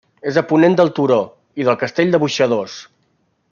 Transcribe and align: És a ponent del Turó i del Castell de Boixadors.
És 0.29 0.37
a 0.41 0.43
ponent 0.51 0.77
del 0.79 0.89
Turó 0.99 1.19
i 1.63 1.69
del 1.69 1.79
Castell 1.83 2.17
de 2.17 2.23
Boixadors. 2.25 2.83